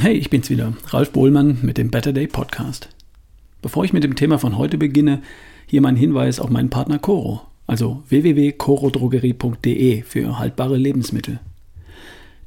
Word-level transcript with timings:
Hey, 0.00 0.12
ich 0.12 0.30
bin's 0.30 0.48
wieder, 0.48 0.74
Ralf 0.90 1.10
Bohlmann 1.10 1.58
mit 1.62 1.76
dem 1.76 1.90
Better 1.90 2.12
Day 2.12 2.28
Podcast. 2.28 2.88
Bevor 3.62 3.84
ich 3.84 3.92
mit 3.92 4.04
dem 4.04 4.14
Thema 4.14 4.38
von 4.38 4.56
heute 4.56 4.78
beginne, 4.78 5.22
hier 5.66 5.80
mein 5.80 5.96
Hinweis 5.96 6.38
auf 6.38 6.50
meinen 6.50 6.70
Partner 6.70 7.00
Coro, 7.00 7.40
also 7.66 8.04
www.corodrogerie.de 8.08 10.02
für 10.02 10.38
haltbare 10.38 10.76
Lebensmittel. 10.76 11.40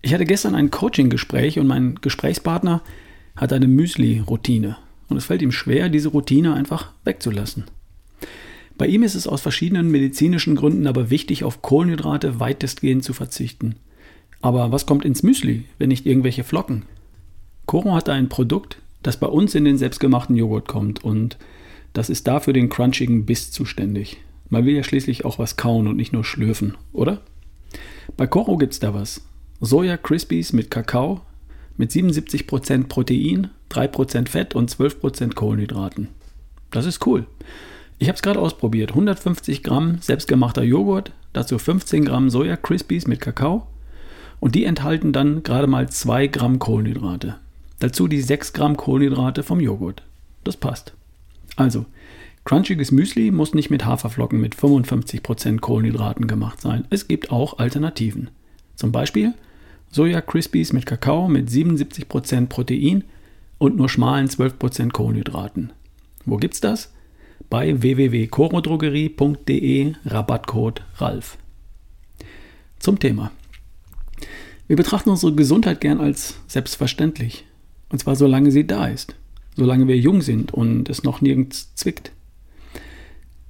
Ich 0.00 0.14
hatte 0.14 0.26
gestern 0.26 0.54
ein 0.54 0.70
Coaching-Gespräch 0.70 1.58
und 1.58 1.66
mein 1.66 1.96
Gesprächspartner 1.96 2.82
hat 3.34 3.52
eine 3.52 3.66
Müsli-Routine 3.66 4.76
und 5.08 5.16
es 5.16 5.24
fällt 5.24 5.42
ihm 5.42 5.50
schwer, 5.50 5.88
diese 5.88 6.10
Routine 6.10 6.54
einfach 6.54 6.92
wegzulassen. 7.02 7.64
Bei 8.78 8.86
ihm 8.86 9.02
ist 9.02 9.16
es 9.16 9.26
aus 9.26 9.40
verschiedenen 9.40 9.90
medizinischen 9.90 10.54
Gründen 10.54 10.86
aber 10.86 11.10
wichtig, 11.10 11.42
auf 11.42 11.62
Kohlenhydrate 11.62 12.38
weitestgehend 12.38 13.02
zu 13.02 13.12
verzichten. 13.12 13.74
Aber 14.40 14.70
was 14.70 14.86
kommt 14.86 15.04
ins 15.04 15.24
Müsli, 15.24 15.64
wenn 15.78 15.88
nicht 15.88 16.06
irgendwelche 16.06 16.44
Flocken? 16.44 16.84
Coro 17.66 17.94
hat 17.94 18.08
ein 18.08 18.28
Produkt, 18.28 18.78
das 19.02 19.16
bei 19.16 19.26
uns 19.26 19.54
in 19.54 19.64
den 19.64 19.78
selbstgemachten 19.78 20.36
Joghurt 20.36 20.68
kommt 20.68 21.04
und 21.04 21.38
das 21.92 22.10
ist 22.10 22.26
dafür 22.26 22.52
den 22.52 22.68
crunchigen 22.68 23.26
Biss 23.26 23.50
zuständig. 23.50 24.18
Man 24.48 24.64
will 24.64 24.74
ja 24.74 24.82
schließlich 24.82 25.24
auch 25.24 25.38
was 25.38 25.56
kauen 25.56 25.86
und 25.86 25.96
nicht 25.96 26.12
nur 26.12 26.24
schlürfen, 26.24 26.76
oder? 26.92 27.20
Bei 28.16 28.26
Coro 28.26 28.56
gibt's 28.56 28.80
da 28.80 28.94
was. 28.94 29.22
Soja 29.60 29.96
Crispies 29.96 30.52
mit 30.52 30.70
Kakao, 30.70 31.20
mit 31.76 31.90
77% 31.90 32.88
Protein, 32.88 33.50
3% 33.70 34.28
Fett 34.28 34.54
und 34.54 34.70
12% 34.70 35.34
Kohlenhydraten. 35.34 36.08
Das 36.70 36.86
ist 36.86 37.06
cool. 37.06 37.26
Ich 37.98 38.08
habe 38.08 38.16
es 38.16 38.22
gerade 38.22 38.40
ausprobiert. 38.40 38.90
150 38.90 39.62
Gramm 39.62 39.98
selbstgemachter 40.00 40.62
Joghurt, 40.62 41.12
dazu 41.32 41.58
15 41.58 42.04
Gramm 42.04 42.30
Soja 42.30 42.56
Crispies 42.56 43.06
mit 43.06 43.20
Kakao 43.20 43.66
und 44.40 44.54
die 44.54 44.64
enthalten 44.64 45.12
dann 45.12 45.42
gerade 45.42 45.66
mal 45.66 45.88
2 45.88 46.26
Gramm 46.28 46.58
Kohlenhydrate. 46.58 47.36
Dazu 47.80 48.06
die 48.06 48.20
6 48.20 48.52
Gramm 48.52 48.76
Kohlenhydrate 48.76 49.42
vom 49.42 49.58
Joghurt. 49.58 50.04
Das 50.44 50.56
passt. 50.56 50.94
Also, 51.56 51.86
crunchiges 52.44 52.92
Müsli 52.92 53.30
muss 53.30 53.54
nicht 53.54 53.70
mit 53.70 53.84
Haferflocken 53.84 54.40
mit 54.40 54.54
55% 54.54 55.60
Kohlenhydraten 55.60 56.26
gemacht 56.26 56.60
sein. 56.60 56.86
Es 56.90 57.08
gibt 57.08 57.32
auch 57.32 57.58
Alternativen. 57.58 58.30
Zum 58.76 58.92
Beispiel 58.92 59.34
Soja 59.90 60.20
Crispies 60.20 60.72
mit 60.72 60.86
Kakao 60.86 61.28
mit 61.28 61.48
77% 61.48 62.46
Protein 62.46 63.04
und 63.58 63.76
nur 63.76 63.88
schmalen 63.88 64.28
12% 64.28 64.92
Kohlenhydraten. 64.92 65.72
Wo 66.24 66.36
gibt's 66.36 66.60
das? 66.60 66.92
Bei 67.48 67.82
www.corodrogerie.de 67.82 69.94
Rabattcode 70.04 70.82
RALF. 70.96 71.38
Zum 72.78 73.00
Thema. 73.00 73.32
Wir 74.68 74.76
betrachten 74.76 75.10
unsere 75.10 75.34
Gesundheit 75.34 75.80
gern 75.80 76.00
als 76.00 76.38
selbstverständlich. 76.46 77.44
Und 77.90 77.98
zwar 77.98 78.16
solange 78.16 78.50
sie 78.50 78.66
da 78.66 78.86
ist. 78.86 79.14
Solange 79.56 79.86
wir 79.86 79.98
jung 79.98 80.22
sind 80.22 80.54
und 80.54 80.88
es 80.88 81.02
noch 81.02 81.20
nirgends 81.20 81.74
zwickt. 81.74 82.12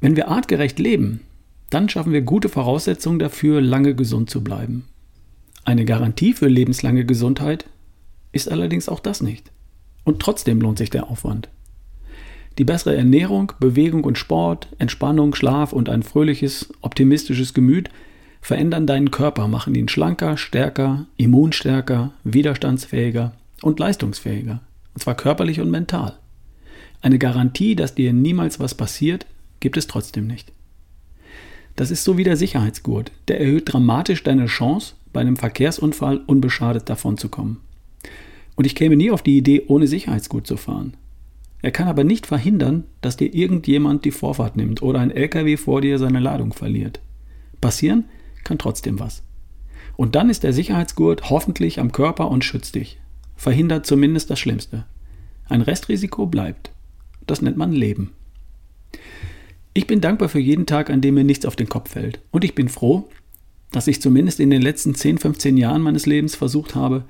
Wenn 0.00 0.16
wir 0.16 0.28
artgerecht 0.28 0.78
leben, 0.78 1.20
dann 1.68 1.88
schaffen 1.88 2.12
wir 2.12 2.22
gute 2.22 2.48
Voraussetzungen 2.48 3.18
dafür, 3.18 3.60
lange 3.60 3.94
gesund 3.94 4.30
zu 4.30 4.42
bleiben. 4.42 4.84
Eine 5.64 5.84
Garantie 5.84 6.32
für 6.32 6.48
lebenslange 6.48 7.04
Gesundheit 7.04 7.66
ist 8.32 8.50
allerdings 8.50 8.88
auch 8.88 9.00
das 9.00 9.20
nicht. 9.20 9.52
Und 10.04 10.20
trotzdem 10.20 10.60
lohnt 10.60 10.78
sich 10.78 10.90
der 10.90 11.10
Aufwand. 11.10 11.48
Die 12.58 12.64
bessere 12.64 12.96
Ernährung, 12.96 13.52
Bewegung 13.60 14.04
und 14.04 14.18
Sport, 14.18 14.68
Entspannung, 14.78 15.34
Schlaf 15.34 15.72
und 15.72 15.88
ein 15.88 16.02
fröhliches, 16.02 16.72
optimistisches 16.80 17.54
Gemüt 17.54 17.90
verändern 18.40 18.86
deinen 18.86 19.10
Körper, 19.10 19.48
machen 19.48 19.74
ihn 19.74 19.88
schlanker, 19.88 20.38
stärker, 20.38 21.06
immunstärker, 21.18 22.12
widerstandsfähiger 22.24 23.34
und 23.62 23.78
leistungsfähiger. 23.78 24.62
Und 24.94 25.02
zwar 25.02 25.14
körperlich 25.14 25.60
und 25.60 25.70
mental. 25.70 26.18
Eine 27.00 27.18
Garantie, 27.18 27.76
dass 27.76 27.94
dir 27.94 28.12
niemals 28.12 28.60
was 28.60 28.74
passiert, 28.74 29.26
gibt 29.60 29.76
es 29.76 29.86
trotzdem 29.86 30.26
nicht. 30.26 30.52
Das 31.76 31.90
ist 31.90 32.04
so 32.04 32.18
wie 32.18 32.24
der 32.24 32.36
Sicherheitsgurt. 32.36 33.12
Der 33.28 33.40
erhöht 33.40 33.72
dramatisch 33.72 34.22
deine 34.22 34.46
Chance, 34.46 34.94
bei 35.12 35.20
einem 35.20 35.36
Verkehrsunfall 35.36 36.18
unbeschadet 36.26 36.88
davonzukommen. 36.88 37.58
Und 38.56 38.66
ich 38.66 38.74
käme 38.74 38.96
nie 38.96 39.10
auf 39.10 39.22
die 39.22 39.38
Idee, 39.38 39.64
ohne 39.68 39.86
Sicherheitsgurt 39.86 40.46
zu 40.46 40.56
fahren. 40.56 40.94
Er 41.62 41.72
kann 41.72 41.88
aber 41.88 42.04
nicht 42.04 42.26
verhindern, 42.26 42.84
dass 43.00 43.16
dir 43.16 43.32
irgendjemand 43.34 44.04
die 44.04 44.10
Vorfahrt 44.10 44.56
nimmt 44.56 44.82
oder 44.82 45.00
ein 45.00 45.10
LKW 45.10 45.56
vor 45.56 45.80
dir 45.80 45.98
seine 45.98 46.20
Ladung 46.20 46.52
verliert. 46.52 47.00
Passieren 47.60 48.04
kann 48.44 48.58
trotzdem 48.58 48.98
was. 48.98 49.22
Und 49.96 50.14
dann 50.14 50.30
ist 50.30 50.42
der 50.42 50.52
Sicherheitsgurt 50.52 51.28
hoffentlich 51.28 51.78
am 51.78 51.92
Körper 51.92 52.30
und 52.30 52.44
schützt 52.44 52.74
dich. 52.74 52.98
Verhindert 53.40 53.86
zumindest 53.86 54.28
das 54.28 54.38
Schlimmste. 54.38 54.84
Ein 55.48 55.62
Restrisiko 55.62 56.26
bleibt. 56.26 56.72
Das 57.26 57.40
nennt 57.40 57.56
man 57.56 57.72
Leben. 57.72 58.12
Ich 59.72 59.86
bin 59.86 60.02
dankbar 60.02 60.28
für 60.28 60.38
jeden 60.38 60.66
Tag, 60.66 60.90
an 60.90 61.00
dem 61.00 61.14
mir 61.14 61.24
nichts 61.24 61.46
auf 61.46 61.56
den 61.56 61.70
Kopf 61.70 61.92
fällt. 61.92 62.20
Und 62.32 62.44
ich 62.44 62.54
bin 62.54 62.68
froh, 62.68 63.08
dass 63.72 63.86
ich 63.86 64.02
zumindest 64.02 64.40
in 64.40 64.50
den 64.50 64.60
letzten 64.60 64.94
10, 64.94 65.16
15 65.16 65.56
Jahren 65.56 65.80
meines 65.80 66.04
Lebens 66.04 66.34
versucht 66.34 66.74
habe, 66.74 67.04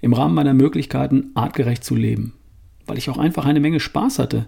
im 0.00 0.14
Rahmen 0.14 0.34
meiner 0.34 0.54
Möglichkeiten 0.54 1.32
artgerecht 1.34 1.84
zu 1.84 1.94
leben. 1.94 2.32
Weil 2.86 2.96
ich 2.96 3.10
auch 3.10 3.18
einfach 3.18 3.44
eine 3.44 3.60
Menge 3.60 3.78
Spaß 3.78 4.18
hatte 4.18 4.46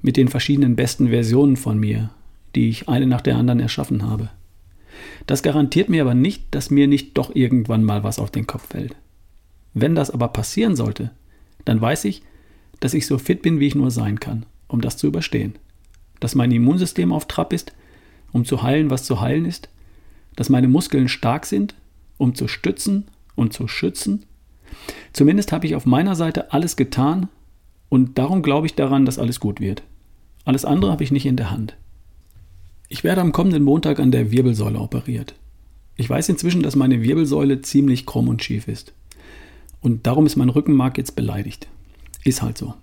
mit 0.00 0.16
den 0.16 0.26
verschiedenen 0.26 0.74
besten 0.74 1.10
Versionen 1.10 1.56
von 1.56 1.78
mir, 1.78 2.10
die 2.56 2.68
ich 2.68 2.88
eine 2.88 3.06
nach 3.06 3.20
der 3.20 3.36
anderen 3.36 3.60
erschaffen 3.60 4.02
habe. 4.02 4.30
Das 5.28 5.44
garantiert 5.44 5.88
mir 5.88 6.02
aber 6.02 6.14
nicht, 6.14 6.46
dass 6.50 6.70
mir 6.70 6.88
nicht 6.88 7.16
doch 7.16 7.36
irgendwann 7.36 7.84
mal 7.84 8.02
was 8.02 8.18
auf 8.18 8.32
den 8.32 8.48
Kopf 8.48 8.66
fällt. 8.70 8.96
Wenn 9.74 9.94
das 9.94 10.10
aber 10.10 10.28
passieren 10.28 10.76
sollte, 10.76 11.10
dann 11.64 11.80
weiß 11.80 12.04
ich, 12.04 12.22
dass 12.80 12.94
ich 12.94 13.06
so 13.06 13.18
fit 13.18 13.42
bin, 13.42 13.60
wie 13.60 13.66
ich 13.66 13.74
nur 13.74 13.90
sein 13.90 14.20
kann, 14.20 14.44
um 14.68 14.80
das 14.80 14.96
zu 14.96 15.06
überstehen. 15.06 15.54
Dass 16.20 16.34
mein 16.34 16.50
Immunsystem 16.50 17.12
auf 17.12 17.26
Trab 17.26 17.52
ist, 17.52 17.72
um 18.32 18.44
zu 18.44 18.62
heilen, 18.62 18.90
was 18.90 19.04
zu 19.04 19.20
heilen 19.20 19.44
ist, 19.44 19.68
dass 20.36 20.48
meine 20.48 20.68
Muskeln 20.68 21.08
stark 21.08 21.46
sind, 21.46 21.74
um 22.18 22.34
zu 22.34 22.48
stützen 22.48 23.04
und 23.34 23.52
zu 23.52 23.68
schützen. 23.68 24.24
Zumindest 25.12 25.52
habe 25.52 25.66
ich 25.66 25.74
auf 25.74 25.86
meiner 25.86 26.14
Seite 26.14 26.52
alles 26.52 26.76
getan 26.76 27.28
und 27.88 28.18
darum 28.18 28.42
glaube 28.42 28.66
ich 28.66 28.74
daran, 28.74 29.04
dass 29.04 29.18
alles 29.18 29.40
gut 29.40 29.60
wird. 29.60 29.82
Alles 30.44 30.64
andere 30.64 30.90
habe 30.90 31.04
ich 31.04 31.12
nicht 31.12 31.26
in 31.26 31.36
der 31.36 31.50
Hand. 31.50 31.76
Ich 32.88 33.04
werde 33.04 33.20
am 33.20 33.32
kommenden 33.32 33.62
Montag 33.62 34.00
an 34.00 34.10
der 34.10 34.30
Wirbelsäule 34.32 34.78
operiert. 34.78 35.34
Ich 35.96 36.08
weiß 36.08 36.28
inzwischen, 36.30 36.62
dass 36.62 36.74
meine 36.74 37.02
Wirbelsäule 37.02 37.60
ziemlich 37.60 38.06
krumm 38.06 38.28
und 38.28 38.42
schief 38.42 38.66
ist. 38.66 38.92
Und 39.82 40.06
darum 40.06 40.24
ist 40.24 40.36
mein 40.36 40.48
Rückenmark 40.48 40.96
jetzt 40.96 41.16
beleidigt. 41.16 41.68
Ist 42.24 42.40
halt 42.40 42.56
so. 42.56 42.74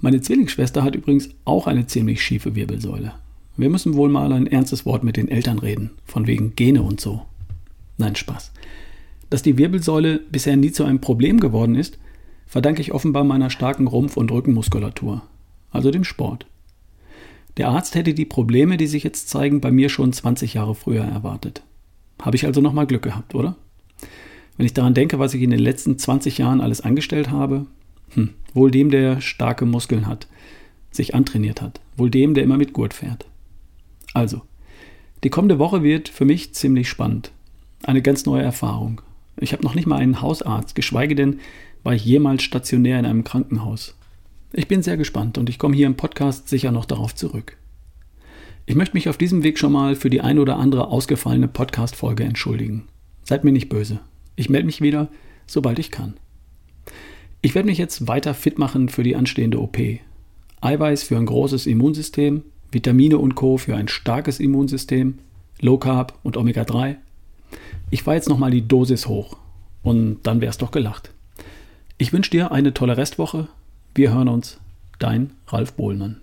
Meine 0.00 0.20
Zwillingsschwester 0.20 0.82
hat 0.82 0.94
übrigens 0.94 1.30
auch 1.44 1.66
eine 1.66 1.86
ziemlich 1.86 2.22
schiefe 2.22 2.54
Wirbelsäule. 2.54 3.14
Wir 3.56 3.70
müssen 3.70 3.94
wohl 3.94 4.08
mal 4.08 4.32
ein 4.32 4.46
ernstes 4.46 4.84
Wort 4.84 5.02
mit 5.02 5.16
den 5.16 5.28
Eltern 5.28 5.58
reden, 5.58 5.90
von 6.04 6.26
wegen 6.26 6.54
Gene 6.54 6.82
und 6.82 7.00
so. 7.00 7.22
Nein, 7.96 8.14
Spaß. 8.14 8.52
Dass 9.30 9.42
die 9.42 9.58
Wirbelsäule 9.58 10.20
bisher 10.30 10.56
nie 10.56 10.70
zu 10.70 10.84
einem 10.84 11.00
Problem 11.00 11.40
geworden 11.40 11.74
ist, 11.74 11.98
verdanke 12.46 12.80
ich 12.80 12.92
offenbar 12.92 13.24
meiner 13.24 13.50
starken 13.50 13.86
Rumpf- 13.86 14.16
und 14.16 14.30
Rückenmuskulatur, 14.30 15.22
also 15.70 15.90
dem 15.90 16.04
Sport. 16.04 16.46
Der 17.56 17.68
Arzt 17.68 17.96
hätte 17.96 18.14
die 18.14 18.24
Probleme, 18.24 18.76
die 18.76 18.86
sich 18.86 19.02
jetzt 19.02 19.28
zeigen, 19.28 19.60
bei 19.60 19.72
mir 19.72 19.88
schon 19.88 20.12
20 20.12 20.54
Jahre 20.54 20.76
früher 20.76 21.02
erwartet. 21.02 21.62
Habe 22.22 22.36
ich 22.36 22.46
also 22.46 22.60
nochmal 22.60 22.86
Glück 22.86 23.02
gehabt, 23.02 23.34
oder? 23.34 23.56
Wenn 24.58 24.66
ich 24.66 24.74
daran 24.74 24.92
denke, 24.92 25.20
was 25.20 25.34
ich 25.34 25.42
in 25.42 25.50
den 25.50 25.60
letzten 25.60 25.98
20 25.98 26.36
Jahren 26.38 26.60
alles 26.60 26.80
angestellt 26.80 27.30
habe, 27.30 27.66
hm, 28.10 28.30
wohl 28.52 28.72
dem, 28.72 28.90
der 28.90 29.20
starke 29.20 29.64
Muskeln 29.64 30.06
hat, 30.06 30.26
sich 30.90 31.14
antrainiert 31.14 31.62
hat, 31.62 31.80
wohl 31.96 32.10
dem, 32.10 32.34
der 32.34 32.42
immer 32.42 32.56
mit 32.56 32.72
Gurt 32.72 32.92
fährt. 32.92 33.26
Also, 34.14 34.42
die 35.22 35.30
kommende 35.30 35.60
Woche 35.60 35.84
wird 35.84 36.08
für 36.08 36.24
mich 36.24 36.54
ziemlich 36.54 36.88
spannend. 36.88 37.30
Eine 37.84 38.02
ganz 38.02 38.26
neue 38.26 38.42
Erfahrung. 38.42 39.00
Ich 39.36 39.52
habe 39.52 39.62
noch 39.62 39.76
nicht 39.76 39.86
mal 39.86 39.98
einen 39.98 40.20
Hausarzt, 40.20 40.74
geschweige 40.74 41.14
denn 41.14 41.38
war 41.84 41.94
ich 41.94 42.04
jemals 42.04 42.42
stationär 42.42 42.98
in 42.98 43.06
einem 43.06 43.22
Krankenhaus. 43.22 43.96
Ich 44.52 44.66
bin 44.66 44.82
sehr 44.82 44.96
gespannt 44.96 45.38
und 45.38 45.48
ich 45.48 45.60
komme 45.60 45.76
hier 45.76 45.86
im 45.86 45.96
Podcast 45.96 46.48
sicher 46.48 46.72
noch 46.72 46.84
darauf 46.84 47.14
zurück. 47.14 47.56
Ich 48.66 48.74
möchte 48.74 48.96
mich 48.96 49.08
auf 49.08 49.18
diesem 49.18 49.44
Weg 49.44 49.56
schon 49.56 49.72
mal 49.72 49.94
für 49.94 50.10
die 50.10 50.20
ein 50.20 50.40
oder 50.40 50.56
andere 50.56 50.88
ausgefallene 50.88 51.46
Podcast-Folge 51.46 52.24
entschuldigen. 52.24 52.88
Seid 53.22 53.44
mir 53.44 53.52
nicht 53.52 53.68
böse. 53.68 54.00
Ich 54.38 54.48
melde 54.48 54.66
mich 54.66 54.80
wieder, 54.80 55.08
sobald 55.46 55.78
ich 55.78 55.90
kann. 55.90 56.14
Ich 57.42 57.54
werde 57.54 57.66
mich 57.66 57.78
jetzt 57.78 58.08
weiter 58.08 58.34
fit 58.34 58.58
machen 58.58 58.88
für 58.88 59.02
die 59.02 59.16
anstehende 59.16 59.60
OP. 59.60 59.78
Eiweiß 60.60 61.02
für 61.02 61.16
ein 61.16 61.26
großes 61.26 61.66
Immunsystem, 61.66 62.42
Vitamine 62.70 63.18
und 63.18 63.34
Co. 63.34 63.58
für 63.58 63.76
ein 63.76 63.88
starkes 63.88 64.40
Immunsystem, 64.40 65.18
Low 65.60 65.78
Carb 65.78 66.18
und 66.22 66.36
Omega 66.36 66.64
3. 66.64 66.96
Ich 67.90 68.02
fahre 68.02 68.16
jetzt 68.16 68.28
nochmal 68.28 68.50
die 68.50 68.66
Dosis 68.66 69.06
hoch 69.06 69.36
und 69.82 70.18
dann 70.22 70.40
wär's 70.40 70.58
doch 70.58 70.70
gelacht. 70.70 71.12
Ich 71.98 72.12
wünsche 72.12 72.30
dir 72.30 72.52
eine 72.52 72.74
tolle 72.74 72.96
Restwoche 72.96 73.48
wir 73.98 74.14
hören 74.14 74.28
uns. 74.28 74.60
Dein 75.00 75.32
Ralf 75.48 75.72
Bohlmann. 75.72 76.20